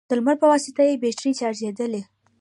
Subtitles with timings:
[0.07, 2.01] د لمر په واسطه يې بېټرۍ چارجېدلې،